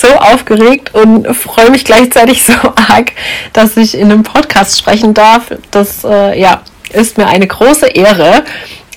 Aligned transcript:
so 0.00 0.08
aufgeregt 0.08 0.94
und 0.94 1.34
freue 1.34 1.70
mich 1.70 1.84
gleichzeitig 1.84 2.44
so 2.44 2.52
arg, 2.52 3.12
dass 3.52 3.76
ich 3.76 3.96
in 3.96 4.10
einem 4.10 4.22
Podcast 4.22 4.78
sprechen 4.78 5.14
darf. 5.14 5.52
Das 5.70 6.04
äh, 6.04 6.38
ja, 6.38 6.62
ist 6.92 7.18
mir 7.18 7.26
eine 7.26 7.46
große 7.46 7.86
Ehre. 7.86 8.44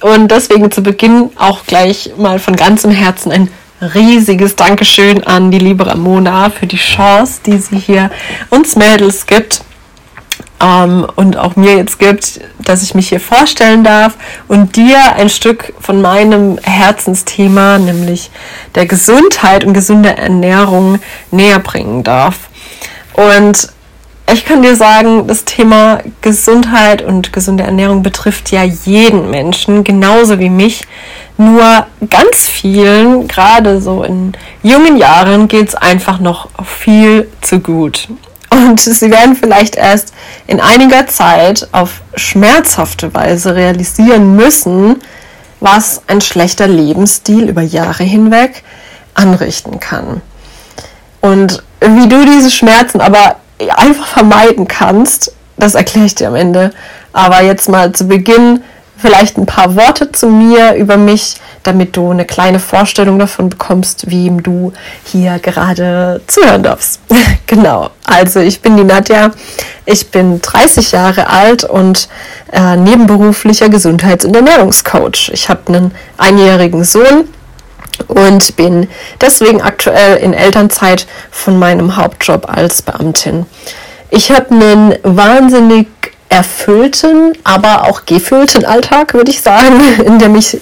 Und 0.02 0.30
deswegen 0.30 0.72
zu 0.72 0.84
Beginn 0.84 1.32
auch 1.38 1.66
gleich 1.66 2.12
mal 2.18 2.38
von 2.38 2.56
ganzem 2.56 2.92
Herzen 2.92 3.32
ein 3.32 3.50
riesiges 3.82 4.56
Dankeschön 4.56 5.23
an 5.23 5.52
die 5.52 5.60
liebe 5.60 5.88
Ramona 5.88 6.50
für 6.50 6.68
die 6.68 6.78
Chance, 6.78 7.42
die 7.45 7.58
sie 7.58 7.78
hier 7.78 8.12
uns 8.50 8.76
Mädels 8.76 9.26
gibt 9.26 9.62
ähm, 10.61 11.05
und 11.16 11.38
auch 11.38 11.55
mir 11.55 11.75
jetzt 11.75 11.99
gibt, 11.99 12.39
dass 12.59 12.84
ich 12.84 12.95
mich 12.95 13.09
hier 13.09 13.20
vorstellen 13.20 13.84
darf 13.84 14.16
und 14.47 14.75
dir 14.75 14.97
ein 15.16 15.30
Stück 15.30 15.73
von 15.80 16.02
meinem 16.02 16.57
Herzensthema, 16.63 17.77
nämlich 17.77 18.31
der 18.75 18.85
Gesundheit 18.85 19.63
und 19.63 19.73
gesunde 19.73 20.17
Ernährung, 20.17 20.99
näher 21.31 21.59
bringen 21.59 22.03
darf. 22.03 22.49
Und 23.14 23.69
ich 24.31 24.44
kann 24.45 24.61
dir 24.61 24.75
sagen, 24.75 25.25
das 25.27 25.45
Thema 25.45 25.99
Gesundheit 26.22 27.02
und 27.02 27.31
gesunde 27.31 27.64
Ernährung 27.64 28.03
betrifft 28.03 28.52
ja 28.52 28.64
jeden 28.64 29.31
Menschen, 29.31 29.86
genauso 29.86 30.38
wie 30.39 30.49
mich. 30.49 30.83
Nur 31.38 31.86
ganz 32.09 32.49
vielen, 32.49 33.27
gerade 33.27 33.80
so 33.80 34.03
in 34.03 34.33
jungen 34.64 34.97
Jahren, 34.97 35.47
geht 35.47 35.69
es 35.69 35.75
einfach 35.75 36.19
noch 36.19 36.49
viel 36.66 37.30
zu 37.42 37.59
gut. 37.59 38.09
Und 38.68 38.82
sie 38.82 39.12
werden 39.12 39.36
vielleicht 39.36 39.78
erst 39.78 40.14
in 40.46 40.60
einiger 40.60 41.08
Zeit 41.08 41.70
auf 41.72 42.02
schmerzhafte 42.16 43.14
Weise 43.14 43.56
realisieren 43.56 44.36
müssen, 44.36 44.98
was 45.62 46.02
ein 46.08 46.20
schlechter 46.20 46.68
Lebensstil 46.68 47.48
über 47.50 47.62
Jahre 47.62 48.04
hinweg 48.04 48.64
anrichten 49.14 49.80
kann. 49.80 50.22
Und 51.22 51.64
wie 51.80 52.10
du 52.10 52.26
diese 52.26 52.52
Schmerzen 52.52 53.00
aber 53.00 53.38
einfach 53.76 54.08
vermeiden 54.08 54.68
kannst, 54.68 55.32
das 55.58 55.73
erkläre 55.73 56.06
ich 56.06 56.16
dir 56.16 56.28
am 56.28 56.36
Ende. 56.36 56.72
Aber 57.14 57.42
jetzt 57.42 57.70
mal 57.70 57.94
zu 57.94 58.08
Beginn 58.08 58.64
vielleicht 58.98 59.38
ein 59.38 59.45
paar 59.45 59.76
Worte 59.76 60.12
zu 60.12 60.28
mir 60.28 60.73
über 60.76 60.98
mich, 60.98 61.36
damit 61.64 61.95
du 61.95 62.12
eine 62.12 62.26
kleine 62.26 62.59
Vorstellung 62.59 63.20
davon 63.20 63.50
bekommst, 63.50 64.09
wem 64.09 64.42
du 64.44 64.73
hier 65.06 65.39
gerade 65.39 66.22
zuhören 66.28 66.64
darfst. 66.64 67.02
genau. 67.48 67.92
Also 68.06 68.39
ich 68.39 68.62
bin 68.62 68.78
die 68.78 68.84
Nadja. 68.84 69.31
Ich 69.86 70.09
bin 70.12 70.42
30 70.42 70.92
Jahre 70.92 71.30
alt 71.30 71.64
und 71.64 72.09
äh, 72.52 72.76
nebenberuflicher 72.76 73.70
Gesundheits- 73.70 74.26
und 74.26 74.36
Ernährungscoach. 74.36 75.30
Ich 75.34 75.50
habe 75.50 75.61
einen 75.67 75.92
einjährigen 76.17 76.84
Sohn 76.84 77.26
und 78.08 78.56
bin 78.56 78.88
deswegen 79.22 79.61
aktuell 79.61 80.17
in 80.17 80.34
Elternzeit 80.34 81.08
von 81.32 81.58
meinem 81.58 81.95
Hauptjob 81.95 82.48
als 82.50 82.82
Beamtin. 82.82 83.45
Ich 84.09 84.32
habe 84.32 84.52
einen 84.52 84.95
wahnsinnig 85.04 85.88
erfüllten, 86.30 87.33
aber 87.43 87.86
auch 87.86 88.05
gefüllten 88.05 88.65
Alltag, 88.65 89.14
würde 89.14 89.32
ich 89.32 89.42
sagen, 89.42 89.80
in 90.05 90.20
dem 90.20 90.36
ich 90.36 90.60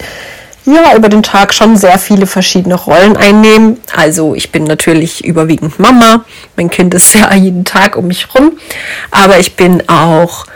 ja 0.64 0.96
über 0.96 1.08
den 1.08 1.22
Tag 1.22 1.54
schon 1.54 1.76
sehr 1.76 1.98
viele 1.98 2.26
verschiedene 2.26 2.74
Rollen 2.74 3.16
einnehme. 3.16 3.76
Also 3.94 4.34
ich 4.34 4.50
bin 4.52 4.64
natürlich 4.64 5.24
überwiegend 5.24 5.78
Mama, 5.78 6.24
mein 6.56 6.70
Kind 6.70 6.94
ist 6.94 7.14
ja 7.14 7.32
jeden 7.34 7.64
Tag 7.64 7.96
um 7.96 8.08
mich 8.08 8.34
rum, 8.34 8.58
aber 9.10 9.38
ich 9.38 9.56
bin 9.56 9.88
auch 9.88 10.46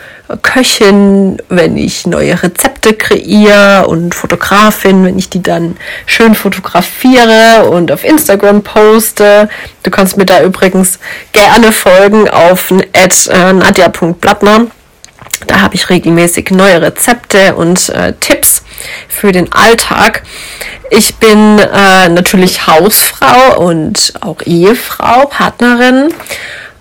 Köchin, 0.42 1.38
wenn 1.48 1.76
ich 1.76 2.06
neue 2.06 2.40
Rezepte 2.40 2.94
kreiere 2.94 3.88
und 3.88 4.14
Fotografin, 4.14 5.04
wenn 5.04 5.18
ich 5.18 5.28
die 5.28 5.42
dann 5.42 5.76
schön 6.06 6.34
fotografiere 6.34 7.68
und 7.68 7.90
auf 7.90 8.04
Instagram 8.04 8.62
poste. 8.62 9.48
Du 9.82 9.90
kannst 9.90 10.16
mir 10.16 10.26
da 10.26 10.42
übrigens 10.42 10.98
gerne 11.32 11.72
folgen 11.72 12.28
auf 12.28 12.70
äh, 12.70 13.52
nadia.blattner. 13.52 14.66
Da 15.46 15.60
habe 15.60 15.74
ich 15.74 15.88
regelmäßig 15.88 16.50
neue 16.50 16.82
Rezepte 16.82 17.54
und 17.54 17.88
äh, 17.90 18.12
Tipps 18.20 18.62
für 19.08 19.32
den 19.32 19.52
Alltag. 19.52 20.22
Ich 20.90 21.16
bin 21.16 21.58
äh, 21.58 22.08
natürlich 22.08 22.66
Hausfrau 22.66 23.58
und 23.58 24.14
auch 24.20 24.42
Ehefrau, 24.44 25.26
Partnerin. 25.26 26.12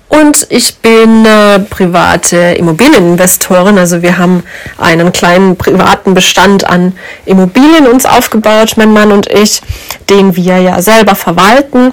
Und 0.10 0.48
ich 0.50 0.78
bin 0.78 1.24
äh, 1.24 1.60
private 1.60 2.38
Immobilieninvestorin. 2.58 3.78
Also 3.78 4.02
wir 4.02 4.18
haben 4.18 4.44
einen 4.80 5.14
kleinen 5.14 5.56
privaten 5.56 6.16
Bestand 6.16 6.66
an 6.68 6.94
Immobilien 7.26 7.86
uns 7.86 8.08
aufgebaut, 8.08 8.74
mein 8.76 8.92
Mann 8.92 9.12
und 9.12 9.28
ich, 9.28 9.62
den 10.10 10.36
wir 10.36 10.58
ja 10.58 10.82
selber 10.82 11.14
verwalten. 11.14 11.92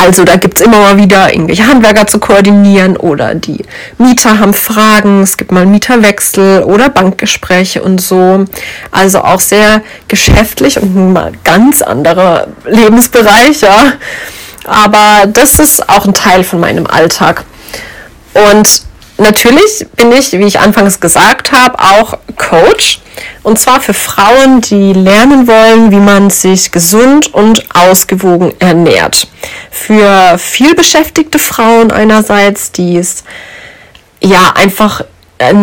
Also 0.00 0.24
da 0.24 0.36
gibt 0.36 0.58
es 0.58 0.66
immer 0.66 0.78
mal 0.78 0.96
wieder 0.96 1.30
irgendwelche 1.30 1.66
Handwerker 1.66 2.06
zu 2.06 2.18
koordinieren 2.18 2.96
oder 2.96 3.34
die 3.34 3.62
Mieter 3.98 4.40
haben 4.40 4.54
Fragen, 4.54 5.22
es 5.22 5.36
gibt 5.36 5.52
mal 5.52 5.66
Mieterwechsel 5.66 6.62
oder 6.62 6.88
Bankgespräche 6.88 7.82
und 7.82 8.00
so. 8.00 8.46
Also 8.90 9.20
auch 9.20 9.40
sehr 9.40 9.82
geschäftlich 10.08 10.80
und 10.80 11.14
ein 11.14 11.36
ganz 11.44 11.82
anderer 11.82 12.46
Lebensbereich, 12.64 13.60
ja. 13.60 13.92
Aber 14.64 15.26
das 15.26 15.58
ist 15.58 15.86
auch 15.90 16.06
ein 16.06 16.14
Teil 16.14 16.44
von 16.44 16.60
meinem 16.60 16.86
Alltag. 16.86 17.44
Und 18.32 18.82
natürlich 19.20 19.86
bin 19.96 20.12
ich, 20.12 20.32
wie 20.32 20.46
ich 20.46 20.60
anfangs 20.60 21.00
gesagt 21.00 21.52
habe, 21.52 21.78
auch 21.78 22.18
Coach. 22.36 23.00
Und 23.42 23.58
zwar 23.58 23.80
für 23.80 23.94
Frauen, 23.94 24.60
die 24.60 24.92
lernen 24.92 25.46
wollen, 25.46 25.90
wie 25.90 26.00
man 26.00 26.30
sich 26.30 26.72
gesund 26.72 27.32
und 27.32 27.64
ausgewogen 27.74 28.52
ernährt. 28.58 29.28
Für 29.70 30.38
vielbeschäftigte 30.38 31.38
Frauen 31.38 31.90
einerseits, 31.90 32.72
die 32.72 32.96
es 32.96 33.24
ja 34.22 34.52
einfach 34.54 35.02
äh, 35.38 35.54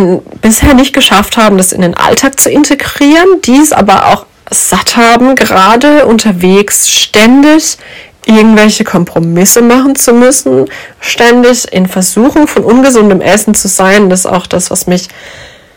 bisher 0.41 0.73
nicht 0.73 0.93
geschafft 0.93 1.37
haben, 1.37 1.57
das 1.57 1.71
in 1.71 1.81
den 1.81 1.95
Alltag 1.95 2.39
zu 2.39 2.49
integrieren, 2.49 3.41
die 3.43 3.57
es 3.57 3.71
aber 3.71 4.07
auch 4.07 4.25
satt 4.49 4.95
haben, 4.95 5.35
gerade 5.35 6.05
unterwegs 6.05 6.89
ständig 6.89 7.77
irgendwelche 8.27 8.83
Kompromisse 8.83 9.61
machen 9.61 9.95
zu 9.95 10.13
müssen, 10.13 10.65
ständig 10.99 11.71
in 11.71 11.87
Versuchung 11.87 12.47
von 12.47 12.63
ungesundem 12.63 13.21
Essen 13.21 13.53
zu 13.53 13.67
sein. 13.67 14.09
Das 14.09 14.21
ist 14.21 14.25
auch 14.25 14.47
das, 14.47 14.69
was 14.69 14.87
mich 14.87 15.07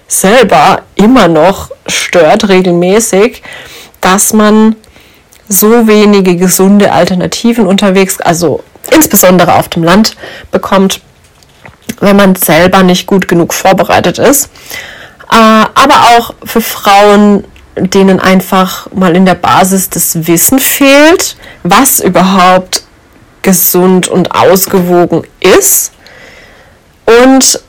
selber 0.09 0.83
immer 0.97 1.29
noch 1.29 1.71
stört, 1.87 2.49
regelmäßig, 2.49 3.43
dass 4.01 4.33
man 4.33 4.77
so 5.49 5.87
wenige 5.87 6.37
gesunde 6.37 6.93
Alternativen 6.93 7.67
unterwegs, 7.67 8.21
also 8.21 8.63
insbesondere 8.93 9.55
auf 9.55 9.69
dem 9.69 9.85
Land, 9.85 10.17
bekommt, 10.51 11.01
wenn 12.01 12.17
man 12.17 12.35
selber 12.35 12.83
nicht 12.83 13.07
gut 13.07 13.29
genug 13.29 13.55
vorbereitet 13.55 14.19
ist. 14.19 14.51
Äh, 15.31 15.37
aber 15.37 16.17
auch 16.17 16.35
für 16.45 16.61
Frauen, 16.61 17.45
denen 17.77 18.21
einfach 18.21 18.89
mal 18.93 19.15
in 19.17 19.27
der 19.27 19.35
Basis 19.35 19.91
das 19.91 20.27
Wissen 20.27 20.59
fehlt, 20.59 21.37
was 21.63 22.01
überhaupt 22.01 22.83
gesund 23.43 24.09
und 24.09 24.35
ausgewogen 24.35 25.23
ist 25.41 25.93
und 27.07 27.61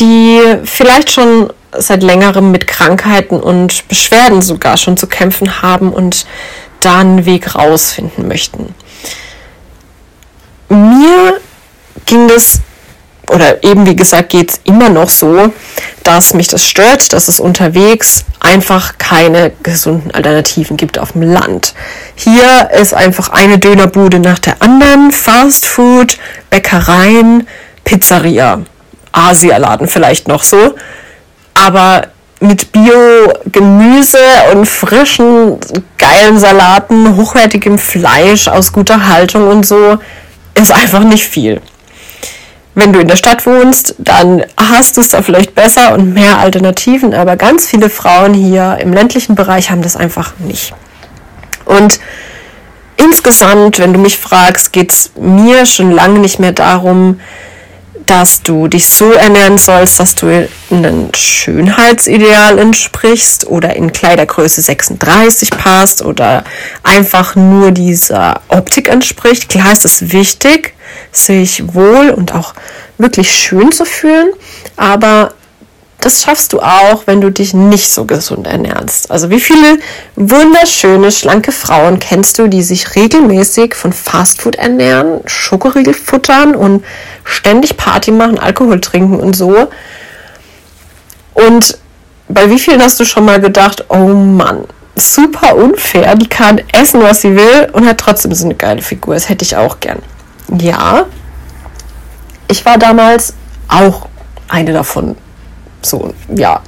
die 0.00 0.40
vielleicht 0.64 1.10
schon 1.10 1.52
seit 1.76 2.02
längerem 2.02 2.50
mit 2.50 2.66
Krankheiten 2.66 3.40
und 3.40 3.88
Beschwerden 3.88 4.42
sogar 4.42 4.76
schon 4.76 4.96
zu 4.96 5.06
kämpfen 5.06 5.62
haben 5.62 5.92
und 5.92 6.26
da 6.80 6.98
einen 6.98 7.24
Weg 7.26 7.54
rausfinden 7.54 8.28
möchten. 8.28 8.74
Mir 10.68 11.40
ging 12.06 12.28
es, 12.30 12.60
oder 13.28 13.64
eben 13.64 13.86
wie 13.86 13.96
gesagt, 13.96 14.30
geht 14.30 14.50
es 14.50 14.60
immer 14.64 14.88
noch 14.88 15.08
so, 15.08 15.52
dass 16.02 16.34
mich 16.34 16.48
das 16.48 16.64
stört, 16.64 17.12
dass 17.12 17.28
es 17.28 17.40
unterwegs 17.40 18.24
einfach 18.40 18.98
keine 18.98 19.52
gesunden 19.62 20.10
Alternativen 20.10 20.76
gibt 20.76 20.98
auf 20.98 21.12
dem 21.12 21.22
Land. 21.22 21.74
Hier 22.14 22.70
ist 22.78 22.94
einfach 22.94 23.30
eine 23.30 23.58
Dönerbude 23.58 24.18
nach 24.18 24.38
der 24.38 24.60
anderen, 24.60 25.12
Fast 25.12 25.66
Food, 25.66 26.18
Bäckereien, 26.50 27.48
Pizzeria, 27.84 28.62
Asialaden 29.12 29.88
vielleicht 29.88 30.28
noch 30.28 30.42
so 30.42 30.74
aber 31.54 32.08
mit 32.40 32.72
Bio-Gemüse 32.72 34.18
und 34.52 34.66
frischen, 34.66 35.58
geilen 35.96 36.38
Salaten, 36.38 37.16
hochwertigem 37.16 37.78
Fleisch 37.78 38.48
aus 38.48 38.72
guter 38.72 39.08
Haltung 39.08 39.48
und 39.48 39.64
so 39.64 39.98
ist 40.54 40.72
einfach 40.72 41.04
nicht 41.04 41.24
viel. 41.24 41.62
Wenn 42.74 42.92
du 42.92 42.98
in 42.98 43.08
der 43.08 43.16
Stadt 43.16 43.46
wohnst, 43.46 43.94
dann 43.98 44.44
hast 44.56 44.96
du 44.96 45.00
es 45.00 45.08
da 45.08 45.22
vielleicht 45.22 45.54
besser 45.54 45.94
und 45.94 46.12
mehr 46.12 46.38
Alternativen, 46.38 47.14
aber 47.14 47.36
ganz 47.36 47.66
viele 47.66 47.88
Frauen 47.88 48.34
hier 48.34 48.78
im 48.80 48.92
ländlichen 48.92 49.34
Bereich 49.34 49.70
haben 49.70 49.82
das 49.82 49.96
einfach 49.96 50.34
nicht. 50.38 50.74
Und 51.64 52.00
insgesamt, 52.96 53.78
wenn 53.78 53.92
du 53.92 53.98
mich 53.98 54.18
fragst, 54.18 54.72
geht 54.72 54.92
es 54.92 55.12
mir 55.18 55.66
schon 55.66 55.92
lange 55.92 56.18
nicht 56.18 56.40
mehr 56.40 56.52
darum, 56.52 57.20
dass 58.06 58.42
du 58.42 58.68
dich 58.68 58.86
so 58.88 59.12
ernähren 59.12 59.58
sollst, 59.58 59.98
dass 59.98 60.14
du 60.14 60.48
in 60.70 60.84
ein 60.84 61.10
Schönheitsideal 61.14 62.58
entsprichst 62.58 63.46
oder 63.46 63.76
in 63.76 63.92
Kleidergröße 63.92 64.60
36 64.60 65.50
passt 65.50 66.02
oder 66.02 66.44
einfach 66.82 67.36
nur 67.36 67.70
dieser 67.70 68.40
Optik 68.48 68.88
entspricht. 68.88 69.48
Klar 69.48 69.72
ist 69.72 69.84
es 69.84 70.12
wichtig, 70.12 70.74
sich 71.12 71.74
wohl 71.74 72.10
und 72.10 72.34
auch 72.34 72.54
wirklich 72.98 73.30
schön 73.34 73.72
zu 73.72 73.84
fühlen, 73.84 74.32
aber 74.76 75.32
das 76.04 76.20
schaffst 76.20 76.52
du 76.52 76.60
auch, 76.60 77.06
wenn 77.06 77.22
du 77.22 77.30
dich 77.30 77.54
nicht 77.54 77.88
so 77.88 78.04
gesund 78.04 78.46
ernährst. 78.46 79.10
Also 79.10 79.30
wie 79.30 79.40
viele 79.40 79.78
wunderschöne, 80.16 81.10
schlanke 81.10 81.50
Frauen 81.50 81.98
kennst 81.98 82.38
du, 82.38 82.46
die 82.46 82.62
sich 82.62 82.94
regelmäßig 82.94 83.74
von 83.74 83.94
Fastfood 83.94 84.56
ernähren, 84.56 85.22
Schokoriegel 85.24 85.94
futtern 85.94 86.54
und 86.54 86.84
ständig 87.24 87.78
Party 87.78 88.10
machen, 88.10 88.38
Alkohol 88.38 88.82
trinken 88.82 89.18
und 89.18 89.34
so. 89.34 89.68
Und 91.32 91.78
bei 92.28 92.50
wie 92.50 92.58
vielen 92.58 92.82
hast 92.82 93.00
du 93.00 93.06
schon 93.06 93.24
mal 93.24 93.40
gedacht, 93.40 93.86
oh 93.88 94.08
Mann, 94.08 94.66
super 94.94 95.56
unfair, 95.56 96.16
die 96.16 96.28
kann 96.28 96.60
essen, 96.74 97.00
was 97.00 97.22
sie 97.22 97.34
will 97.34 97.70
und 97.72 97.86
hat 97.88 97.96
trotzdem 97.96 98.34
so 98.34 98.44
eine 98.44 98.56
geile 98.56 98.82
Figur. 98.82 99.14
Das 99.14 99.30
hätte 99.30 99.42
ich 99.42 99.56
auch 99.56 99.80
gern. 99.80 100.00
Ja, 100.60 101.06
ich 102.48 102.66
war 102.66 102.76
damals 102.76 103.32
auch 103.68 104.06
eine 104.48 104.74
davon 104.74 105.16
so, 105.84 106.14
ja, 106.34 106.60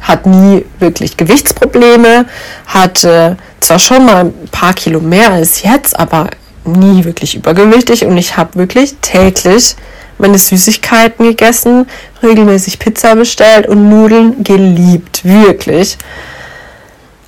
hat 0.00 0.26
nie 0.26 0.64
wirklich 0.78 1.16
Gewichtsprobleme, 1.16 2.26
hatte 2.66 3.36
zwar 3.60 3.78
schon 3.78 4.04
mal 4.04 4.26
ein 4.26 4.48
paar 4.50 4.74
Kilo 4.74 5.00
mehr 5.00 5.32
als 5.32 5.62
jetzt, 5.62 5.98
aber 5.98 6.28
nie 6.64 7.04
wirklich 7.04 7.34
übergewichtig 7.34 8.04
und 8.04 8.16
ich 8.16 8.36
habe 8.36 8.56
wirklich 8.56 8.94
täglich 9.00 9.76
meine 10.18 10.38
Süßigkeiten 10.38 11.24
gegessen, 11.24 11.86
regelmäßig 12.22 12.78
Pizza 12.78 13.16
bestellt 13.16 13.66
und 13.66 13.88
Nudeln 13.88 14.44
geliebt, 14.44 15.24
wirklich. 15.24 15.98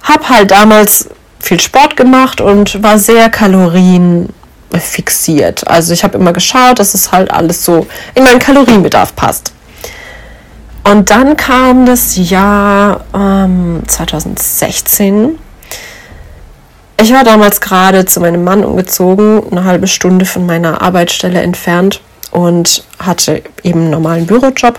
Hab 0.02 0.28
halt 0.28 0.52
damals 0.52 1.08
viel 1.40 1.58
Sport 1.60 1.96
gemacht 1.96 2.40
und 2.40 2.82
war 2.82 2.98
sehr 2.98 3.28
kalorienfixiert. 3.28 5.66
Also 5.66 5.92
ich 5.92 6.04
habe 6.04 6.16
immer 6.18 6.32
geschaut, 6.32 6.78
dass 6.78 6.94
es 6.94 7.12
halt 7.12 7.30
alles 7.30 7.62
so 7.64 7.86
in 8.14 8.24
meinen 8.24 8.38
Kalorienbedarf 8.38 9.14
passt. 9.16 9.52
Und 10.90 11.10
dann 11.10 11.36
kam 11.36 11.84
das 11.84 12.16
Jahr 12.16 13.04
ähm, 13.12 13.82
2016. 13.88 15.36
Ich 17.02 17.12
war 17.12 17.24
damals 17.24 17.60
gerade 17.60 18.04
zu 18.04 18.20
meinem 18.20 18.44
Mann 18.44 18.64
umgezogen, 18.64 19.42
eine 19.50 19.64
halbe 19.64 19.88
Stunde 19.88 20.24
von 20.24 20.46
meiner 20.46 20.82
Arbeitsstelle 20.82 21.42
entfernt 21.42 22.00
und 22.30 22.84
hatte 23.00 23.42
eben 23.64 23.80
einen 23.80 23.90
normalen 23.90 24.26
Bürojob. 24.26 24.78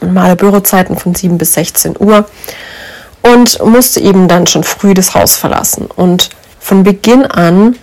Normale 0.00 0.34
Bürozeiten 0.34 0.96
von 0.96 1.14
7 1.14 1.38
bis 1.38 1.54
16 1.54 1.94
Uhr 1.96 2.28
und 3.22 3.64
musste 3.64 4.00
eben 4.00 4.26
dann 4.26 4.48
schon 4.48 4.64
früh 4.64 4.94
das 4.94 5.14
Haus 5.14 5.36
verlassen. 5.36 5.86
Und 5.86 6.30
von 6.58 6.82
Beginn 6.82 7.24
an, 7.26 7.76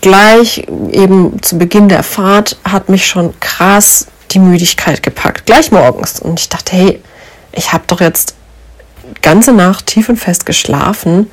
gleich 0.00 0.66
eben 0.90 1.40
zu 1.42 1.58
Beginn 1.58 1.88
der 1.88 2.02
Fahrt, 2.02 2.56
hat 2.64 2.88
mich 2.88 3.06
schon 3.06 3.38
krass 3.38 4.06
die 4.28 4.38
Müdigkeit 4.38 5.02
gepackt, 5.02 5.46
gleich 5.46 5.70
morgens. 5.70 6.20
Und 6.20 6.40
ich 6.40 6.48
dachte, 6.48 6.76
hey, 6.76 7.02
ich 7.52 7.72
habe 7.72 7.84
doch 7.86 8.00
jetzt 8.00 8.34
ganze 9.22 9.52
Nacht 9.52 9.86
tief 9.86 10.08
und 10.08 10.16
fest 10.16 10.46
geschlafen. 10.46 11.30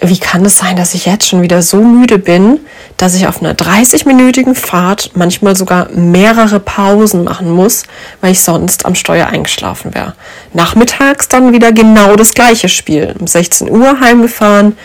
Wie 0.00 0.18
kann 0.18 0.44
es 0.44 0.58
sein, 0.58 0.76
dass 0.76 0.94
ich 0.94 1.06
jetzt 1.06 1.26
schon 1.26 1.42
wieder 1.42 1.60
so 1.60 1.78
müde 1.78 2.18
bin, 2.18 2.60
dass 2.98 3.16
ich 3.16 3.26
auf 3.26 3.40
einer 3.40 3.54
30-minütigen 3.54 4.54
Fahrt 4.54 5.10
manchmal 5.14 5.56
sogar 5.56 5.88
mehrere 5.90 6.60
Pausen 6.60 7.24
machen 7.24 7.50
muss, 7.50 7.82
weil 8.20 8.30
ich 8.30 8.42
sonst 8.42 8.86
am 8.86 8.94
Steuer 8.94 9.26
eingeschlafen 9.26 9.94
wäre. 9.94 10.14
Nachmittags 10.52 11.26
dann 11.28 11.52
wieder 11.52 11.72
genau 11.72 12.14
das 12.14 12.32
gleiche 12.32 12.68
Spiel. 12.68 13.14
Um 13.18 13.26
16 13.26 13.70
Uhr 13.70 13.98
heimgefahren, 13.98 14.78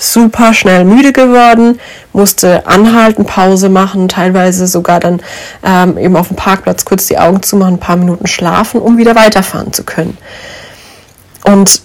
super 0.00 0.54
schnell 0.54 0.84
müde 0.84 1.12
geworden, 1.12 1.78
musste 2.12 2.66
anhalten, 2.66 3.26
Pause 3.26 3.68
machen, 3.68 4.08
teilweise 4.08 4.66
sogar 4.66 4.98
dann 4.98 5.20
ähm, 5.62 5.98
eben 5.98 6.16
auf 6.16 6.28
dem 6.28 6.36
Parkplatz 6.36 6.86
kurz 6.86 7.06
die 7.06 7.18
Augen 7.18 7.42
zumachen, 7.42 7.74
ein 7.74 7.80
paar 7.80 7.96
Minuten 7.96 8.26
schlafen, 8.26 8.80
um 8.80 8.96
wieder 8.96 9.14
weiterfahren 9.14 9.72
zu 9.74 9.84
können. 9.84 10.16
Und 11.44 11.82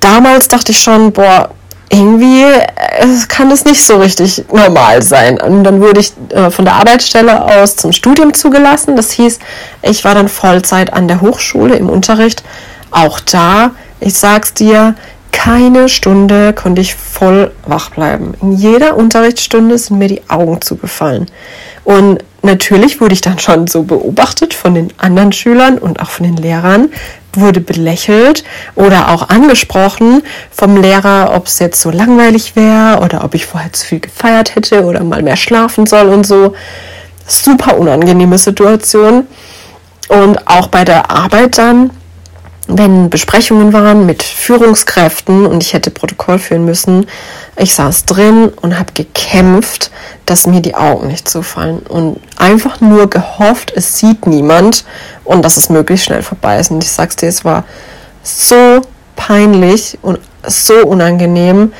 damals 0.00 0.48
dachte 0.48 0.72
ich 0.72 0.78
schon, 0.78 1.12
boah, 1.12 1.50
irgendwie 1.90 2.42
äh, 2.42 3.06
kann 3.28 3.48
das 3.48 3.64
nicht 3.64 3.82
so 3.82 3.96
richtig 3.96 4.44
normal 4.52 5.02
sein. 5.02 5.40
Und 5.40 5.64
dann 5.64 5.80
wurde 5.80 6.00
ich 6.00 6.12
äh, 6.28 6.50
von 6.50 6.66
der 6.66 6.74
Arbeitsstelle 6.74 7.42
aus 7.44 7.76
zum 7.76 7.92
Studium 7.92 8.34
zugelassen. 8.34 8.94
Das 8.94 9.10
hieß, 9.12 9.38
ich 9.82 10.04
war 10.04 10.14
dann 10.14 10.28
Vollzeit 10.28 10.92
an 10.92 11.08
der 11.08 11.22
Hochschule 11.22 11.76
im 11.76 11.88
Unterricht. 11.88 12.42
Auch 12.90 13.20
da, 13.20 13.70
ich 14.00 14.18
sag's 14.18 14.52
dir, 14.52 14.94
keine 15.32 15.88
Stunde 15.88 16.52
konnte 16.52 16.80
ich 16.80 16.94
voll 16.94 17.52
wach 17.66 17.90
bleiben. 17.90 18.34
In 18.42 18.52
jeder 18.52 18.96
Unterrichtsstunde 18.96 19.78
sind 19.78 19.98
mir 19.98 20.08
die 20.08 20.22
Augen 20.28 20.60
zugefallen. 20.60 21.26
Und 21.84 22.22
natürlich 22.42 23.00
wurde 23.00 23.14
ich 23.14 23.20
dann 23.20 23.38
schon 23.38 23.66
so 23.66 23.82
beobachtet 23.82 24.52
von 24.52 24.74
den 24.74 24.92
anderen 24.98 25.32
Schülern 25.32 25.78
und 25.78 26.00
auch 26.00 26.10
von 26.10 26.26
den 26.26 26.36
Lehrern, 26.36 26.90
wurde 27.32 27.60
belächelt 27.60 28.44
oder 28.74 29.10
auch 29.10 29.28
angesprochen 29.28 30.22
vom 30.50 30.76
Lehrer, 30.76 31.32
ob 31.34 31.46
es 31.46 31.58
jetzt 31.58 31.80
so 31.80 31.90
langweilig 31.90 32.56
wäre 32.56 33.00
oder 33.00 33.24
ob 33.24 33.34
ich 33.34 33.46
vorher 33.46 33.72
zu 33.72 33.86
viel 33.86 34.00
gefeiert 34.00 34.54
hätte 34.54 34.84
oder 34.84 35.02
mal 35.04 35.22
mehr 35.22 35.36
schlafen 35.36 35.86
soll 35.86 36.08
und 36.08 36.26
so. 36.26 36.54
Super 37.26 37.78
unangenehme 37.78 38.38
Situation. 38.38 39.26
Und 40.08 40.46
auch 40.46 40.68
bei 40.68 40.84
der 40.84 41.10
Arbeit 41.10 41.58
dann 41.58 41.90
wenn 42.68 43.08
Besprechungen 43.08 43.72
waren 43.72 44.04
mit 44.04 44.22
Führungskräften 44.22 45.46
und 45.46 45.62
ich 45.62 45.72
hätte 45.72 45.90
Protokoll 45.90 46.38
führen 46.38 46.66
müssen, 46.66 47.06
ich 47.56 47.74
saß 47.74 48.04
drin 48.04 48.52
und 48.60 48.78
habe 48.78 48.92
gekämpft, 48.92 49.90
dass 50.26 50.46
mir 50.46 50.60
die 50.60 50.74
Augen 50.74 51.08
nicht 51.08 51.28
zufallen 51.28 51.78
und 51.80 52.20
einfach 52.36 52.82
nur 52.82 53.08
gehofft, 53.08 53.72
es 53.74 53.98
sieht 53.98 54.26
niemand 54.26 54.84
und 55.24 55.42
dass 55.44 55.56
es 55.56 55.70
möglichst 55.70 56.06
schnell 56.06 56.22
vorbei 56.22 56.58
ist. 56.58 56.70
Und 56.70 56.84
ich 56.84 56.90
sag's 56.90 57.16
dir, 57.16 57.30
es 57.30 57.42
war 57.42 57.64
so 58.22 58.82
peinlich 59.16 59.98
und 60.02 60.20
so 60.46 60.74
unangenehm. 60.86 61.72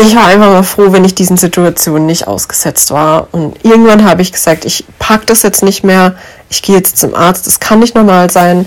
Ich 0.00 0.16
war 0.16 0.24
einfach 0.24 0.50
mal 0.50 0.62
froh, 0.62 0.90
wenn 0.92 1.04
ich 1.04 1.14
diesen 1.14 1.36
Situationen 1.36 2.06
nicht 2.06 2.26
ausgesetzt 2.26 2.90
war. 2.92 3.28
Und 3.30 3.62
irgendwann 3.62 4.08
habe 4.08 4.22
ich 4.22 4.32
gesagt, 4.32 4.64
ich 4.64 4.86
pack 4.98 5.26
das 5.26 5.42
jetzt 5.42 5.62
nicht 5.62 5.84
mehr. 5.84 6.16
Ich 6.48 6.62
gehe 6.62 6.76
jetzt 6.76 6.96
zum 6.96 7.14
Arzt. 7.14 7.46
Das 7.46 7.60
kann 7.60 7.78
nicht 7.78 7.94
normal 7.94 8.30
sein 8.30 8.64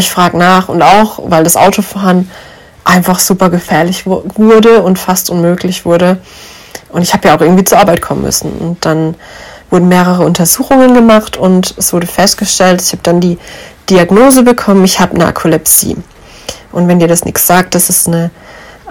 ich 0.00 0.10
frage 0.10 0.36
nach 0.36 0.68
und 0.68 0.82
auch, 0.82 1.20
weil 1.26 1.44
das 1.44 1.56
Autofahren 1.56 2.30
einfach 2.84 3.18
super 3.20 3.50
gefährlich 3.50 4.04
wurde 4.06 4.82
und 4.82 4.98
fast 4.98 5.30
unmöglich 5.30 5.84
wurde. 5.84 6.18
Und 6.88 7.02
ich 7.02 7.12
habe 7.12 7.28
ja 7.28 7.36
auch 7.36 7.40
irgendwie 7.40 7.64
zur 7.64 7.78
Arbeit 7.78 8.02
kommen 8.02 8.22
müssen. 8.22 8.50
Und 8.52 8.84
dann 8.84 9.14
wurden 9.70 9.88
mehrere 9.88 10.24
Untersuchungen 10.24 10.94
gemacht 10.94 11.36
und 11.36 11.74
es 11.78 11.92
wurde 11.92 12.08
festgestellt, 12.08 12.82
ich 12.82 12.92
habe 12.92 13.02
dann 13.04 13.20
die 13.20 13.38
Diagnose 13.88 14.42
bekommen, 14.42 14.84
ich 14.84 14.98
habe 14.98 15.16
Narkolepsie. 15.16 15.96
Und 16.72 16.88
wenn 16.88 16.98
dir 16.98 17.08
das 17.08 17.24
nichts 17.24 17.46
sagt, 17.46 17.74
das 17.74 17.88
ist 17.88 18.08
eine 18.08 18.30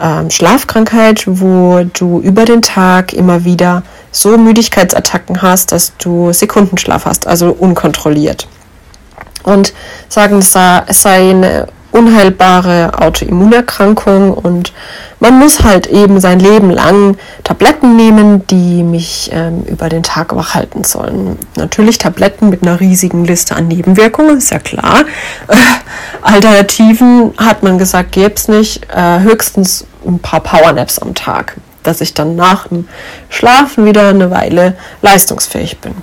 ähm, 0.02 0.30
Schlafkrankheit, 0.30 1.24
wo 1.28 1.84
du 1.94 2.22
über 2.22 2.46
den 2.46 2.62
Tag 2.62 3.12
immer 3.12 3.44
wieder 3.44 3.84
so 4.12 4.38
Müdigkeitsattacken 4.38 5.42
hast, 5.42 5.74
dass 5.74 5.98
du 5.98 6.32
Sekundenschlaf 6.32 7.06
hast, 7.06 7.28
also 7.28 7.52
unkontrolliert 7.52 8.48
und 9.44 9.74
sagen, 10.10 10.40
es 10.40 10.52
sei 10.52 11.30
eine 11.30 11.68
unheilbare 11.92 12.92
Autoimmunerkrankung 13.00 14.34
und 14.34 14.74
man 15.20 15.38
muss 15.40 15.64
halt 15.64 15.88
eben 15.88 16.20
sein 16.20 16.40
Leben 16.40 16.70
lang 16.70 17.18
Tabletten 17.44 17.96
nehmen, 17.96 18.46
die 18.48 18.84
mich 18.84 19.32
ähm, 19.34 19.64
über 19.64 19.90
den 19.90 20.04
Tag 20.04 20.36
wach 20.36 20.54
halten 20.54 20.84
sollen. 20.84 21.38
Natürlich 21.56 21.98
Tabletten 21.98 22.50
mit 22.50 22.62
einer 22.62 22.80
riesigen 22.80 23.26
Liste 23.26 23.56
an 23.56 23.68
Nebenwirkungen, 23.68 24.38
ist 24.38 24.52
ja 24.52 24.60
klar. 24.60 25.02
Äh, 25.48 25.56
Alternativen 26.22 27.34
hat 27.38 27.64
man 27.64 27.78
gesagt, 27.78 28.12
gäbe 28.12 28.36
es 28.36 28.48
nicht. 28.48 28.88
Äh, 28.94 29.20
höchstens 29.22 29.86
ein 30.06 30.20
paar 30.20 30.42
Powernaps 30.42 31.00
am 31.00 31.16
Tag, 31.16 31.58
dass 31.84 32.02
ich 32.02 32.14
dann 32.14 32.36
nach 32.36 32.68
dem 32.68 32.88
Schlafen 33.30 33.86
wieder 33.86 34.10
eine 34.10 34.30
Weile 34.30 34.78
leistungsfähig 35.02 35.80
bin. 35.80 35.96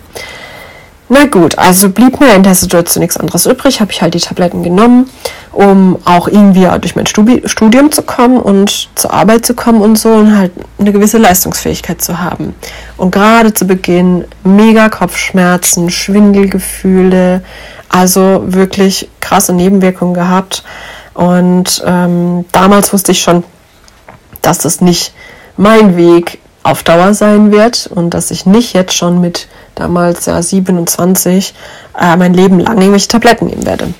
Na 1.08 1.26
gut, 1.26 1.56
also 1.56 1.88
blieb 1.88 2.18
mir 2.18 2.34
in 2.34 2.42
der 2.42 2.56
Situation 2.56 3.00
nichts 3.00 3.16
anderes 3.16 3.46
übrig, 3.46 3.80
habe 3.80 3.92
ich 3.92 4.02
halt 4.02 4.14
die 4.14 4.20
Tabletten 4.20 4.64
genommen, 4.64 5.08
um 5.52 5.98
auch 6.04 6.26
irgendwie 6.26 6.66
durch 6.80 6.96
mein 6.96 7.06
Studium 7.06 7.92
zu 7.92 8.02
kommen 8.02 8.38
und 8.40 8.88
zur 8.96 9.12
Arbeit 9.12 9.46
zu 9.46 9.54
kommen 9.54 9.82
und 9.82 9.96
so 9.96 10.08
und 10.08 10.36
halt 10.36 10.50
eine 10.78 10.90
gewisse 10.90 11.18
Leistungsfähigkeit 11.18 12.02
zu 12.02 12.18
haben. 12.18 12.56
Und 12.96 13.12
gerade 13.12 13.54
zu 13.54 13.66
Beginn 13.66 14.24
mega 14.42 14.88
Kopfschmerzen, 14.88 15.90
Schwindelgefühle, 15.90 17.44
also 17.88 18.42
wirklich 18.44 19.08
krasse 19.20 19.52
Nebenwirkungen 19.52 20.14
gehabt. 20.14 20.64
Und 21.14 21.84
ähm, 21.86 22.44
damals 22.50 22.92
wusste 22.92 23.12
ich 23.12 23.22
schon, 23.22 23.44
dass 24.42 24.58
das 24.58 24.80
nicht 24.80 25.14
mein 25.56 25.96
Weg 25.96 26.40
auf 26.64 26.82
Dauer 26.82 27.14
sein 27.14 27.52
wird 27.52 27.86
und 27.86 28.10
dass 28.10 28.32
ich 28.32 28.44
nicht 28.44 28.74
jetzt 28.74 28.94
schon 28.94 29.20
mit 29.20 29.46
damals 29.76 30.26
ja 30.26 30.42
27 30.42 31.54
äh, 31.98 32.16
mein 32.16 32.34
Leben 32.34 32.58
lang 32.58 32.78
irgendwelche 32.78 33.08
Tabletten 33.08 33.46
nehmen 33.46 33.64
werde. 33.64 33.94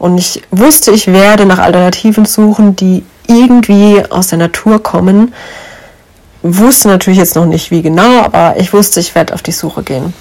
Und 0.00 0.18
ich 0.18 0.42
wusste, 0.50 0.90
ich 0.90 1.06
werde 1.06 1.46
nach 1.46 1.58
Alternativen 1.58 2.24
suchen, 2.24 2.74
die 2.74 3.04
irgendwie 3.28 4.02
aus 4.10 4.28
der 4.28 4.38
Natur 4.38 4.82
kommen. 4.82 5.32
Wusste 6.42 6.88
natürlich 6.88 7.18
jetzt 7.18 7.36
noch 7.36 7.46
nicht 7.46 7.70
wie 7.70 7.82
genau, 7.82 8.22
aber 8.22 8.56
ich 8.58 8.72
wusste, 8.72 9.00
ich 9.00 9.14
werde 9.14 9.34
auf 9.34 9.42
die 9.42 9.52
Suche 9.52 9.82
gehen. 9.82 10.12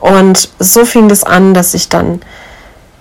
Und 0.00 0.50
so 0.58 0.84
fing 0.84 1.08
das 1.08 1.24
an, 1.24 1.54
dass 1.54 1.74
ich 1.74 1.88
dann 1.88 2.20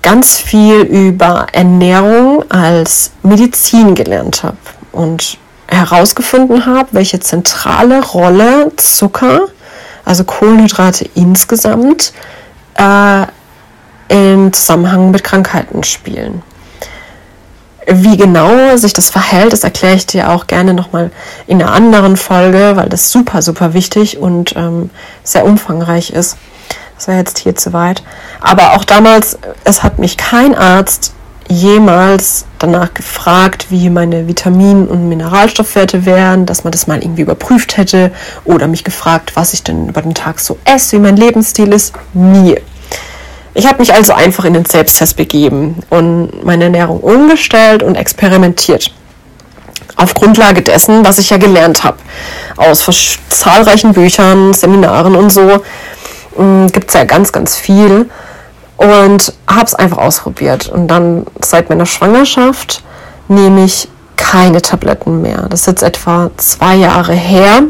ganz 0.01 0.37
viel 0.37 0.81
über 0.81 1.47
Ernährung 1.51 2.43
als 2.49 3.11
Medizin 3.23 3.95
gelernt 3.95 4.43
habe 4.43 4.57
und 4.91 5.37
herausgefunden 5.67 6.65
habe, 6.65 6.89
welche 6.91 7.19
zentrale 7.19 8.03
Rolle 8.03 8.71
Zucker, 8.77 9.47
also 10.09 10.23
Kohlenhydrate 10.23 11.07
insgesamt, 11.13 12.13
äh, 12.73 13.27
im 14.07 14.51
Zusammenhang 14.51 15.11
mit 15.11 15.23
Krankheiten 15.23 15.83
spielen. 15.83 16.41
Wie 17.85 18.17
genau 18.17 18.75
sich 18.75 18.93
das 18.93 19.11
verhält, 19.11 19.53
das 19.53 19.63
erkläre 19.63 19.95
ich 19.95 20.07
dir 20.07 20.31
auch 20.31 20.47
gerne 20.47 20.73
nochmal 20.73 21.11
in 21.45 21.61
einer 21.61 21.71
anderen 21.71 22.17
Folge, 22.17 22.71
weil 22.73 22.89
das 22.89 23.11
super, 23.11 23.43
super 23.43 23.75
wichtig 23.75 24.17
und 24.17 24.55
ähm, 24.55 24.89
sehr 25.23 25.45
umfangreich 25.45 26.09
ist. 26.09 26.37
Das 26.97 27.07
wäre 27.07 27.19
jetzt 27.19 27.37
hier 27.37 27.55
zu 27.55 27.71
weit. 27.71 28.01
Aber 28.41 28.73
auch 28.73 28.85
damals, 28.85 29.37
es 29.63 29.83
hat 29.83 29.99
mich 29.99 30.17
kein 30.17 30.55
Arzt 30.55 31.13
jemals 31.49 32.45
danach 32.59 32.93
gefragt, 32.93 33.67
wie 33.69 33.89
meine 33.89 34.27
Vitamin- 34.27 34.87
und 34.87 35.09
Mineralstoffwerte 35.09 36.05
wären, 36.05 36.45
dass 36.45 36.63
man 36.63 36.71
das 36.71 36.87
mal 36.87 37.01
irgendwie 37.01 37.23
überprüft 37.23 37.75
hätte 37.75 38.11
oder 38.45 38.67
mich 38.67 38.83
gefragt, 38.83 39.31
was 39.35 39.53
ich 39.53 39.63
denn 39.63 39.89
über 39.89 40.01
den 40.01 40.13
Tag 40.13 40.39
so 40.39 40.57
esse, 40.63 40.97
wie 40.97 41.01
mein 41.01 41.17
Lebensstil 41.17 41.73
ist. 41.73 41.93
Nie. 42.13 42.57
Ich 43.55 43.65
habe 43.65 43.79
mich 43.79 43.93
also 43.93 44.13
einfach 44.13 44.45
in 44.45 44.53
den 44.53 44.65
Selbsttest 44.65 45.17
begeben 45.17 45.77
und 45.89 46.45
meine 46.45 46.65
Ernährung 46.65 46.99
umgestellt 46.99 47.81
und 47.81 47.95
experimentiert. 47.95 48.93
Auf 49.95 50.13
Grundlage 50.13 50.61
dessen, 50.61 51.03
was 51.03 51.17
ich 51.17 51.31
ja 51.31 51.37
gelernt 51.37 51.83
habe. 51.83 51.97
Aus 52.57 53.17
zahlreichen 53.29 53.93
Büchern, 53.93 54.53
Seminaren 54.53 55.15
und 55.15 55.31
so 55.31 55.63
hm, 56.35 56.67
gibt 56.71 56.89
es 56.89 56.93
ja 56.93 57.05
ganz, 57.05 57.31
ganz 57.31 57.57
viel 57.57 58.09
und 58.79 59.33
habe 59.45 59.65
es 59.65 59.75
einfach 59.75 59.97
ausprobiert. 59.97 60.69
Und 60.69 60.87
dann 60.87 61.25
seit 61.41 61.69
meiner 61.69 61.85
Schwangerschaft 61.85 62.81
nehme 63.27 63.65
ich 63.65 63.89
keine 64.15 64.61
Tabletten 64.61 65.21
mehr. 65.21 65.47
Das 65.49 65.61
ist 65.61 65.67
jetzt 65.67 65.83
etwa 65.83 66.31
zwei 66.37 66.75
Jahre 66.75 67.13
her. 67.13 67.63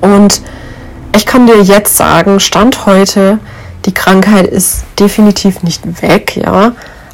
Und 0.00 0.42
ich 1.14 1.26
kann 1.26 1.46
dir 1.46 1.62
jetzt 1.62 1.96
sagen, 1.96 2.40
Stand 2.40 2.86
heute, 2.86 3.38
die 3.84 3.94
Krankheit 3.94 4.48
ist 4.48 4.82
definitiv 4.98 5.62
nicht 5.62 6.02
weg, 6.02 6.36
ja, 6.36 6.72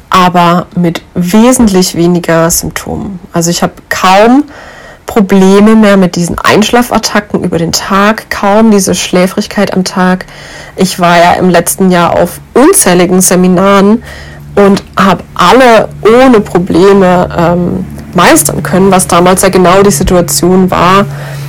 aber 0.09 0.65
mit 0.75 1.03
wesentlich 1.13 1.93
weniger 1.93 2.49
Symptomen. 2.49 3.19
Also 3.31 3.51
ich 3.51 3.61
habe 3.61 3.73
kaum 3.89 4.45
Probleme 5.05 5.75
mehr 5.75 5.97
mit 5.97 6.15
diesen 6.15 6.39
Einschlafattacken 6.39 7.43
über 7.43 7.57
den 7.57 7.71
Tag, 7.71 8.29
kaum 8.29 8.71
diese 8.71 8.95
Schläfrigkeit 8.95 9.73
am 9.73 9.83
Tag. 9.83 10.25
Ich 10.75 10.99
war 10.99 11.17
ja 11.17 11.33
im 11.33 11.49
letzten 11.49 11.91
Jahr 11.91 12.17
auf 12.17 12.39
unzähligen 12.53 13.19
Seminaren 13.21 14.03
und 14.55 14.83
habe 14.97 15.23
alle 15.33 15.89
ohne 16.01 16.39
Probleme 16.39 17.29
ähm, 17.37 17.85
meistern 18.13 18.63
können, 18.63 18.91
was 18.91 19.07
damals 19.07 19.41
ja 19.41 19.49
genau 19.49 19.81
die 19.83 19.91
Situation 19.91 20.71
war, 20.71 21.05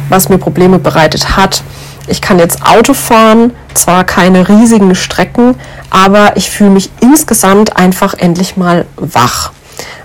was 0.08 0.28
mir 0.28 0.38
Probleme 0.38 0.78
bereitet 0.78 1.36
hat. 1.36 1.62
Ich 2.08 2.20
kann 2.20 2.38
jetzt 2.38 2.66
Auto 2.66 2.94
fahren, 2.94 3.52
zwar 3.74 4.04
keine 4.04 4.48
riesigen 4.48 4.94
Strecken, 4.94 5.54
aber 5.90 6.36
ich 6.36 6.50
fühle 6.50 6.70
mich 6.70 6.90
insgesamt 7.00 7.76
einfach 7.76 8.14
endlich 8.14 8.56
mal 8.56 8.86
wach. 8.96 9.52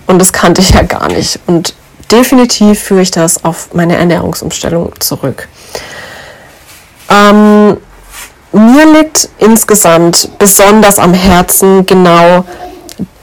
Und 0.06 0.20
das 0.20 0.32
kannte 0.32 0.62
ich 0.62 0.72
ja 0.72 0.84
gar 0.84 1.08
nicht. 1.08 1.39
Und 1.48 1.74
definitiv 2.12 2.80
führe 2.80 3.02
ich 3.02 3.12
das 3.12 3.44
auf 3.44 3.74
meine 3.74 3.98
Ernährungsumstellung 3.98 4.94
zurück. 5.00 5.48
Ähm, 7.10 7.78
mir 8.52 8.86
liegt 8.94 9.30
insgesamt 9.38 10.30
besonders 10.40 11.00
am 11.00 11.14
Herzen, 11.14 11.86
genau 11.86 12.46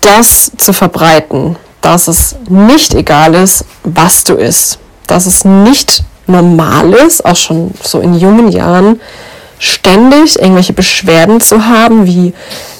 das 0.00 0.52
zu 0.56 0.72
verbreiten, 0.72 1.56
dass 1.80 2.08
es 2.08 2.36
nicht 2.48 2.94
egal 2.94 3.34
ist, 3.34 3.64
was 3.82 4.24
du 4.24 4.34
isst, 4.34 4.78
dass 5.06 5.26
es 5.26 5.44
nicht 5.44 6.02
normal 6.26 6.92
ist, 6.94 7.24
auch 7.24 7.36
schon 7.36 7.72
so 7.82 8.00
in 8.00 8.14
jungen 8.14 8.50
Jahren, 8.50 9.00
ständig 9.58 10.38
irgendwelche 10.38 10.72
Beschwerden 10.72 11.40
zu 11.40 11.66
haben, 11.66 12.06
wie 12.06 12.34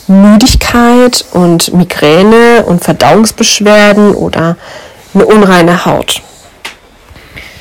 Müdigkeit 0.07 1.25
und 1.33 1.73
Migräne 1.73 2.65
und 2.67 2.85
Verdauungsbeschwerden 2.85 4.15
oder 4.15 4.57
eine 5.15 5.27
unreine 5.27 5.85
Haut. 5.85 6.23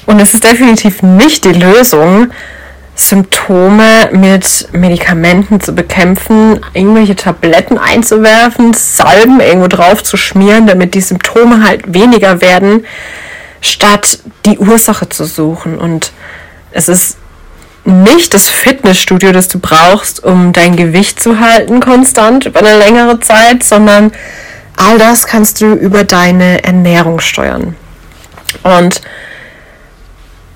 Und 0.05 0.19
es 0.19 0.33
ist 0.33 0.43
definitiv 0.43 1.01
nicht 1.01 1.45
die 1.45 1.53
Lösung, 1.53 2.31
Symptome 2.95 4.09
mit 4.11 4.67
Medikamenten 4.71 5.59
zu 5.59 5.73
bekämpfen, 5.73 6.59
irgendwelche 6.73 7.15
Tabletten 7.15 7.77
einzuwerfen, 7.77 8.73
Salben 8.73 9.39
irgendwo 9.39 9.67
drauf 9.67 10.03
zu 10.03 10.15
schmieren, 10.15 10.67
damit 10.67 10.93
die 10.93 11.01
Symptome 11.01 11.65
halt 11.65 11.93
weniger 11.93 12.41
werden, 12.41 12.85
statt 13.61 14.19
die 14.45 14.59
Ursache 14.59 15.09
zu 15.09 15.25
suchen. 15.25 15.79
Und 15.79 16.11
es 16.71 16.87
ist 16.87 17.17
nicht 17.85 18.33
das 18.33 18.47
Fitnessstudio, 18.47 19.31
das 19.31 19.47
du 19.47 19.59
brauchst, 19.59 20.23
um 20.23 20.53
dein 20.53 20.75
Gewicht 20.75 21.19
zu 21.19 21.39
halten 21.39 21.79
konstant 21.79 22.45
über 22.45 22.59
eine 22.59 22.77
längere 22.77 23.19
Zeit, 23.19 23.63
sondern 23.63 24.11
All 24.75 24.97
das 24.97 25.27
kannst 25.27 25.61
du 25.61 25.73
über 25.73 26.03
deine 26.03 26.63
Ernährung 26.63 27.19
steuern. 27.19 27.75
Und 28.63 29.01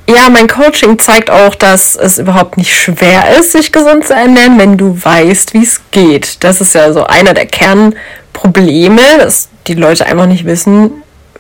ja, 0.10 0.30
mein 0.30 0.48
Coaching 0.48 1.00
zeigt 1.00 1.30
auch, 1.30 1.54
dass 1.54 1.96
es 1.98 2.18
überhaupt 2.18 2.58
nicht 2.58 2.74
schwer 2.74 3.38
ist, 3.38 3.52
sich 3.52 3.74
gesund 3.74 4.08
zu 4.08 4.14
ernähren, 4.14 4.58
wenn 4.58 4.78
du 4.78 4.98
weißt, 5.02 5.54
wie 5.54 5.64
es 5.64 5.82
geht. 5.92 6.44
Das 6.44 6.62
ist 6.62 6.74
ja 6.74 6.94
so 6.94 7.06
einer 7.06 7.34
der 7.34 7.46
Kernprobleme, 7.46 9.02
dass 9.20 9.50
die 9.68 9.74
Leute 9.74 10.06
einfach 10.06 10.26
nicht 10.26 10.46
wissen, 10.46 10.92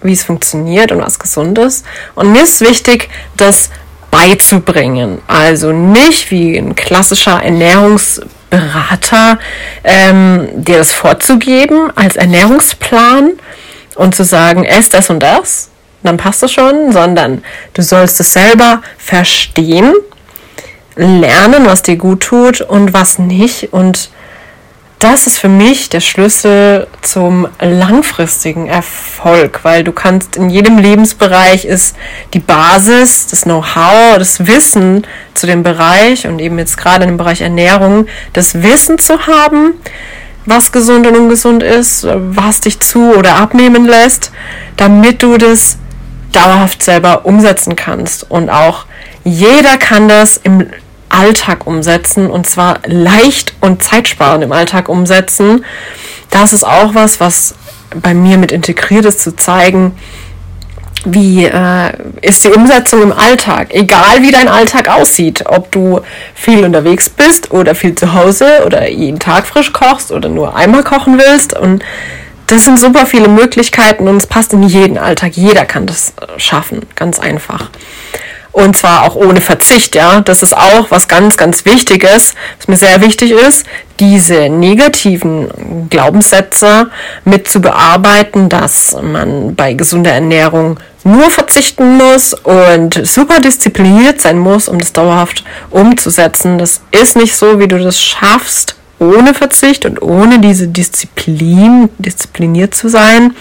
wie 0.03 0.11
es 0.11 0.23
funktioniert 0.23 0.91
und 0.91 1.01
was 1.01 1.17
gesund 1.17 1.57
ist. 1.57 1.85
Und 2.15 2.33
mir 2.33 2.43
ist 2.43 2.59
wichtig, 2.59 3.09
das 3.37 3.69
beizubringen. 4.11 5.19
Also 5.27 5.71
nicht 5.71 6.29
wie 6.31 6.57
ein 6.57 6.75
klassischer 6.75 7.41
Ernährungs 7.41 8.21
Berater, 8.49 9.39
ähm, 9.83 10.47
dir 10.55 10.77
das 10.77 10.91
vorzugeben 10.91 11.91
als 11.95 12.15
Ernährungsplan 12.15 13.33
und 13.95 14.15
zu 14.15 14.23
sagen, 14.23 14.63
ess 14.63 14.89
das 14.89 15.09
und 15.09 15.21
das, 15.21 15.69
dann 16.03 16.17
passt 16.17 16.43
es 16.43 16.51
schon, 16.51 16.91
sondern 16.91 17.43
du 17.73 17.81
sollst 17.81 18.19
es 18.19 18.33
selber 18.33 18.81
verstehen, 18.97 19.93
lernen, 20.95 21.65
was 21.65 21.81
dir 21.83 21.97
gut 21.97 22.21
tut 22.21 22.61
und 22.61 22.93
was 22.93 23.19
nicht 23.19 23.73
und 23.73 24.09
das 24.99 25.27
ist 25.27 25.37
für 25.37 25.49
mich 25.49 25.89
der 25.89 25.99
Schlüssel 25.99 26.87
zum 27.01 27.47
langfristigen 27.61 28.67
Erfolg, 28.67 29.59
weil 29.63 29.83
du 29.83 29.91
kannst 29.91 30.37
in 30.37 30.49
jedem 30.49 30.79
Lebensbereich 30.79 31.65
ist 31.65 31.95
die 32.33 32.39
Basis, 32.39 33.27
das 33.27 33.43
Know-how, 33.43 34.17
das 34.17 34.47
Wissen 34.47 35.05
zu 35.35 35.45
dem 35.45 35.61
Bereich 35.61 36.25
und 36.25 36.39
eben 36.39 36.57
jetzt 36.57 36.77
gerade 36.77 37.05
im 37.05 37.17
Bereich 37.17 37.41
Ernährung, 37.41 38.07
das 38.33 38.63
Wissen 38.63 38.97
zu 38.97 39.27
haben, 39.27 39.73
was 40.47 40.71
gesund 40.71 41.05
und 41.05 41.15
ungesund 41.15 41.61
ist, 41.61 42.07
was 42.09 42.61
dich 42.61 42.79
zu 42.79 43.13
oder 43.13 43.35
abnehmen 43.35 43.85
lässt, 43.85 44.31
damit 44.77 45.21
du 45.21 45.37
das 45.37 45.77
dauerhaft 46.31 46.81
selber 46.81 47.25
umsetzen 47.25 47.75
kannst. 47.75 48.29
Und 48.31 48.49
auch 48.49 48.85
jeder 49.23 49.77
kann 49.77 50.07
das 50.07 50.37
im 50.37 50.67
Alltag 51.17 51.65
umsetzen 51.65 52.29
und 52.29 52.47
zwar 52.47 52.79
leicht 52.85 53.53
und 53.59 53.83
zeitsparend 53.83 54.43
im 54.43 54.51
Alltag 54.51 54.87
umsetzen. 54.87 55.65
Das 56.29 56.53
ist 56.53 56.63
auch 56.63 56.93
was, 56.93 57.19
was 57.19 57.55
bei 57.95 58.13
mir 58.13 58.37
mit 58.37 58.51
integriert 58.51 59.05
ist, 59.05 59.21
zu 59.21 59.35
zeigen, 59.35 59.95
wie 61.05 61.45
äh, 61.45 61.91
ist 62.21 62.43
die 62.43 62.49
Umsetzung 62.49 63.01
im 63.01 63.13
Alltag? 63.13 63.73
Egal 63.73 64.21
wie 64.21 64.31
dein 64.31 64.47
Alltag 64.47 64.89
aussieht, 64.89 65.43
ob 65.45 65.71
du 65.71 66.01
viel 66.35 66.65
unterwegs 66.65 67.09
bist 67.09 67.51
oder 67.51 67.75
viel 67.75 67.95
zu 67.95 68.13
Hause 68.13 68.63
oder 68.65 68.89
jeden 68.89 69.19
Tag 69.19 69.47
frisch 69.47 69.71
kochst 69.73 70.11
oder 70.11 70.29
nur 70.29 70.55
einmal 70.55 70.83
kochen 70.83 71.17
willst. 71.17 71.57
Und 71.57 71.83
das 72.47 72.65
sind 72.65 72.79
super 72.79 73.05
viele 73.05 73.27
Möglichkeiten 73.27 74.07
und 74.07 74.17
es 74.17 74.27
passt 74.27 74.53
in 74.53 74.63
jeden 74.63 74.97
Alltag. 74.97 75.33
Jeder 75.35 75.65
kann 75.65 75.85
das 75.85 76.13
schaffen, 76.37 76.81
ganz 76.95 77.19
einfach. 77.19 77.69
Und 78.57 78.75
zwar 78.75 79.03
auch 79.03 79.15
ohne 79.15 79.39
Verzicht, 79.39 79.93
ja. 79.93 80.19
Das 80.21 80.41
ist 80.41 80.57
auch 80.57 80.89
was 80.89 81.07
ganz, 81.07 81.37
ganz 81.37 81.63
Wichtiges, 81.65 82.33
was 82.57 82.67
mir 82.67 82.75
sehr 82.75 83.01
wichtig 83.01 83.29
ist, 83.29 83.67
diese 83.99 84.49
negativen 84.49 85.87
Glaubenssätze 85.91 86.89
mit 87.23 87.47
zu 87.47 87.61
bearbeiten, 87.61 88.49
dass 88.49 88.97
man 88.99 89.53
bei 89.53 89.73
gesunder 89.73 90.11
Ernährung 90.11 90.79
nur 91.03 91.29
verzichten 91.29 91.97
muss 91.97 92.33
und 92.33 92.99
super 93.05 93.41
diszipliniert 93.41 94.21
sein 94.21 94.39
muss, 94.39 94.67
um 94.67 94.79
das 94.79 94.91
dauerhaft 94.91 95.43
umzusetzen. 95.69 96.57
Das 96.57 96.81
ist 96.89 97.15
nicht 97.15 97.35
so, 97.35 97.59
wie 97.59 97.67
du 97.67 97.77
das 97.77 98.01
schaffst, 98.01 98.75
ohne 98.97 99.35
Verzicht 99.35 99.85
und 99.85 100.01
ohne 100.01 100.39
diese 100.39 100.67
Disziplin, 100.67 101.89
diszipliniert 101.99 102.73
zu 102.73 102.89
sein. 102.89 103.35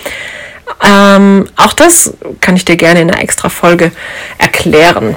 Ähm, 0.83 1.49
auch 1.57 1.73
das 1.73 2.15
kann 2.41 2.57
ich 2.57 2.65
dir 2.65 2.77
gerne 2.77 3.01
in 3.01 3.11
einer 3.11 3.23
extra 3.23 3.49
Folge 3.49 3.93
erklären. 4.39 5.17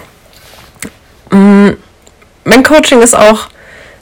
Mm, 1.32 1.70
mein 2.44 2.64
Coaching 2.64 3.02
ist 3.02 3.16
auch 3.16 3.48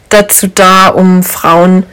dazu 0.09 0.47
da, 0.47 0.89
um 0.89 1.23
Frauen 1.23 1.85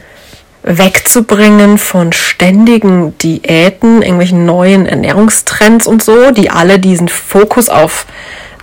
wegzubringen 0.63 1.77
von 1.77 2.11
ständigen 2.11 3.17
Diäten, 3.19 4.01
irgendwelchen 4.01 4.45
neuen 4.45 4.87
Ernährungstrends 4.87 5.85
und 5.85 6.03
so, 6.03 6.31
die 6.31 6.49
alle 6.49 6.79
diesen 6.79 7.07
Fokus 7.07 7.69
auf 7.69 8.07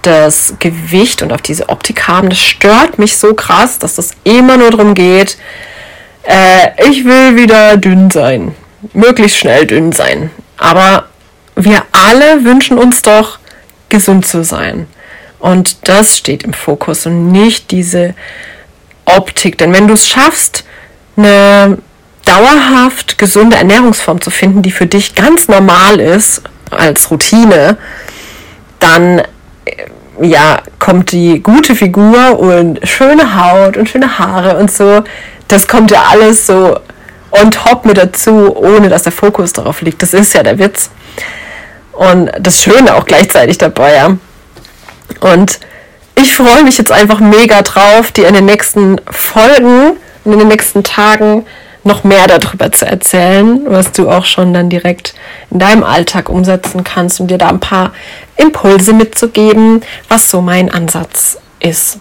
das 0.03 0.55
Gewicht 0.59 1.23
und 1.23 1.33
auf 1.33 1.43
diese 1.43 1.69
Optik 1.69 2.09
haben. 2.09 2.29
Das 2.29 2.41
stört 2.41 2.99
mich 2.99 3.17
so 3.17 3.35
krass, 3.35 3.79
dass 3.79 3.95
das 3.95 4.11
immer 4.25 4.57
nur 4.57 4.73
darum 4.73 4.95
geht, 4.95 5.39
äh, 6.25 6.91
ich 6.91 7.05
will 7.05 7.37
wieder 7.37 7.77
dünn 7.77 8.11
sein, 8.11 8.55
möglichst 8.93 9.39
schnell 9.39 9.67
dünn 9.67 9.93
sein. 9.93 10.31
Aber 10.63 11.07
wir 11.57 11.83
alle 11.91 12.45
wünschen 12.45 12.79
uns 12.79 13.03
doch, 13.03 13.39
gesund 13.89 14.27
zu 14.27 14.43
sein. 14.45 14.87
Und 15.39 15.89
das 15.89 16.17
steht 16.17 16.45
im 16.45 16.53
Fokus 16.55 17.05
und 17.05 17.33
nicht 17.33 17.73
diese 17.73 18.15
Optik. 19.05 19.59
Denn 19.59 19.75
wenn 19.75 19.89
du 19.89 19.95
es 19.95 20.09
schaffst, 20.09 20.65
eine 21.17 21.79
dauerhaft 22.25 23.19
gesunde 23.19 23.57
Ernährungsform 23.57 24.21
zu 24.21 24.31
finden, 24.31 24.63
die 24.63 24.71
für 24.71 24.87
dich 24.87 25.15
ganz 25.17 25.49
normal 25.49 26.01
ist, 26.01 26.43
als 26.71 27.11
Routine, 27.11 27.77
dann 28.79 29.19
äh, 29.19 29.25
ja, 30.21 30.63
kommt 30.79 31.11
die 31.11 31.43
gute 31.43 31.75
Figur 31.75 32.39
und 32.39 32.81
schöne 32.89 33.37
Haut 33.37 33.77
und 33.77 33.91
schöne 33.91 34.19
Haare 34.19 34.57
und 34.57 34.71
so. 34.71 35.03
Das 35.49 35.67
kommt 35.67 35.91
ja 35.91 36.05
alles 36.09 36.47
so 36.47 36.79
on 37.33 37.51
top 37.51 37.85
mit 37.85 37.97
dazu, 37.97 38.55
ohne 38.57 38.89
dass 38.89 39.03
der 39.03 39.13
Fokus 39.13 39.53
darauf 39.53 39.81
liegt. 39.81 40.03
Das 40.03 40.15
ist 40.15 40.35
ja 40.35 40.43
der 40.43 40.59
Witz. 40.59 40.91
Und 41.93 42.31
das 42.39 42.63
Schöne 42.63 42.95
auch 42.95 43.05
gleichzeitig 43.05 43.59
dabei, 43.59 43.95
ja. 43.95 44.17
Und 45.21 45.61
ich 46.15 46.35
freue 46.35 46.63
mich 46.63 46.79
jetzt 46.79 46.93
einfach 46.93 47.21
mega 47.21 47.63
drauf, 47.63 48.13
dir 48.13 48.29
in 48.29 48.35
den 48.35 48.45
nächsten 48.45 49.01
Folgen 49.11 49.97
und 50.25 50.33
in 50.33 50.39
den 50.39 50.49
nächsten 50.49 50.85
Tagen 50.85 51.45
noch 51.85 52.05
mehr 52.05 52.27
darüber 52.29 52.71
zu 52.71 52.87
erzählen, 52.87 53.63
was 53.67 53.93
du 53.93 54.09
auch 54.09 54.25
schon 54.25 54.55
dann 54.55 54.71
direkt 54.71 55.15
in 55.51 55.59
deinem 55.59 55.83
Alltag 55.83 56.29
umsetzen 56.29 56.85
kannst 56.85 57.21
und 57.21 57.29
dir 57.29 57.39
da 57.39 57.49
ein 57.49 57.61
paar 57.61 57.93
Impulse 58.37 58.93
mitzugeben, 58.93 59.83
was 60.09 60.31
so 60.31 60.41
mein 60.41 60.71
Ansatz 60.71 61.39
ist. 61.59 61.99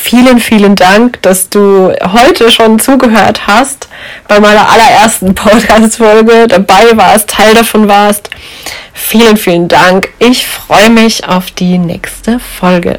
Vielen, 0.00 0.38
vielen 0.38 0.74
Dank, 0.74 1.20
dass 1.20 1.50
du 1.50 1.92
heute 2.14 2.50
schon 2.50 2.78
zugehört 2.78 3.46
hast, 3.46 3.88
bei 4.26 4.40
meiner 4.40 4.66
allerersten 4.66 5.34
Podcast-Folge 5.34 6.46
dabei 6.48 6.96
warst, 6.96 7.28
Teil 7.28 7.52
davon 7.52 7.88
warst. 7.88 8.30
Vielen, 8.94 9.36
vielen 9.36 9.68
Dank. 9.68 10.08
Ich 10.18 10.46
freue 10.46 10.88
mich 10.88 11.28
auf 11.28 11.50
die 11.50 11.76
nächste 11.76 12.40
Folge. 12.40 12.98